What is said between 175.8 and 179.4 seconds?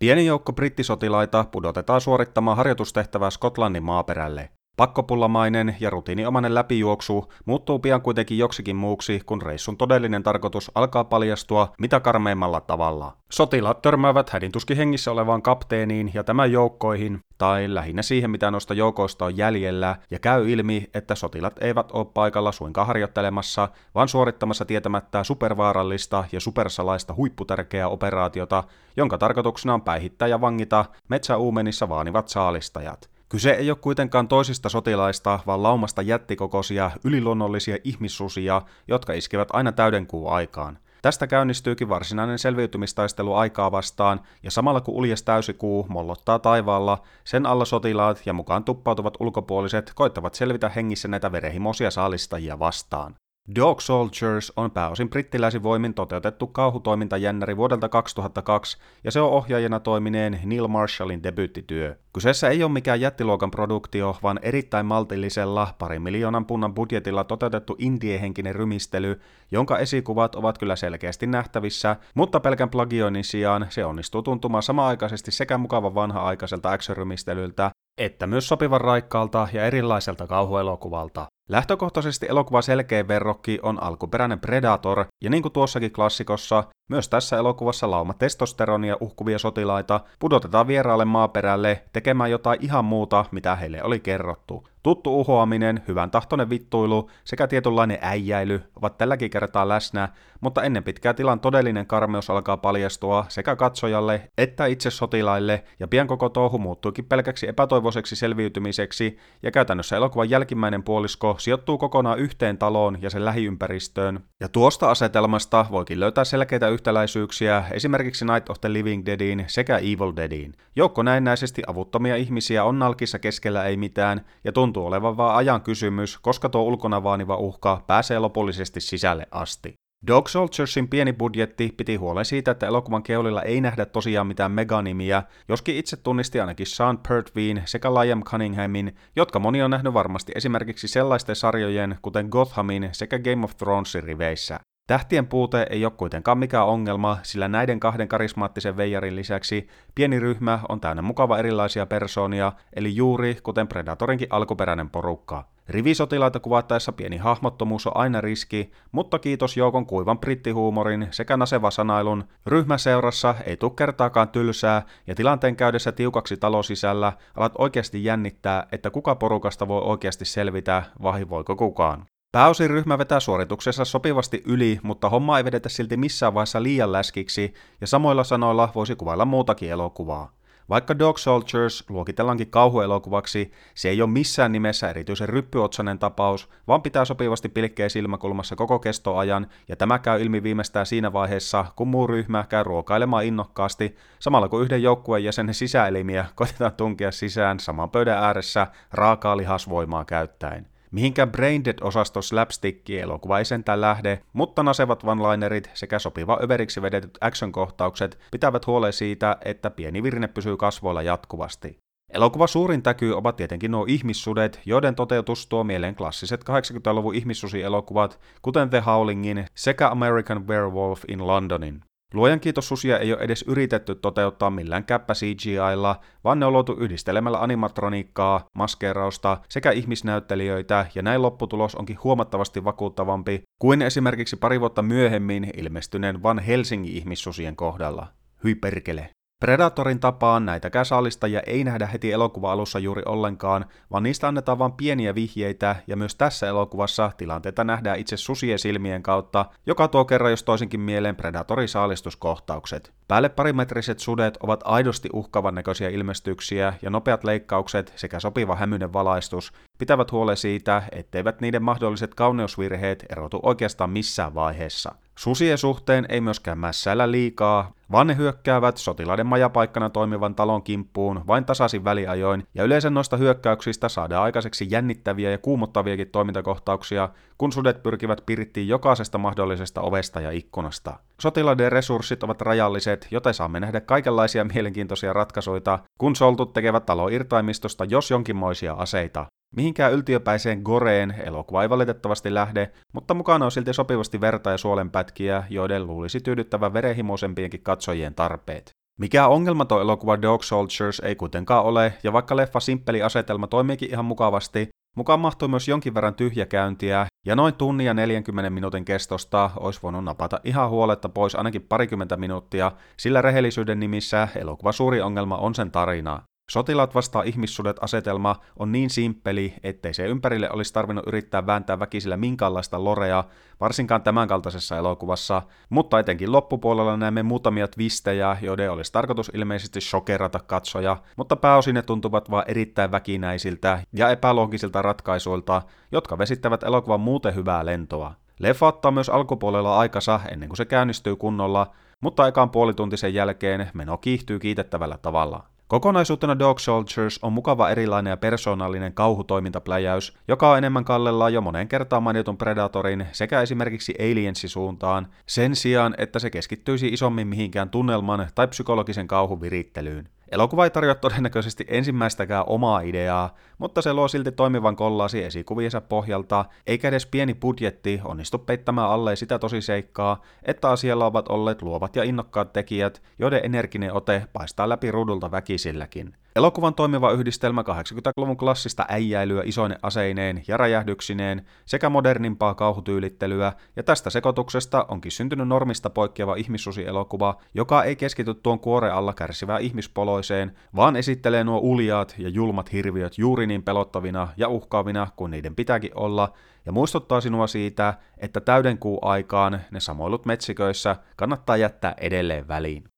missään vaiheessa liian läskiksi, ja samoilla sanoilla voisi kuvailla